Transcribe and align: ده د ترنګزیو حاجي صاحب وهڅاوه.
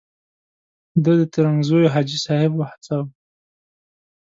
ده 1.03 1.11
د 1.19 1.21
ترنګزیو 1.33 1.91
حاجي 1.93 2.17
صاحب 2.25 2.51
وهڅاوه. 2.55 3.09